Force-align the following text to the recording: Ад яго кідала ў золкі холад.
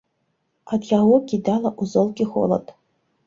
Ад 0.77 0.87
яго 0.99 1.15
кідала 1.31 1.69
ў 1.71 1.83
золкі 1.93 2.25
холад. 2.31 2.65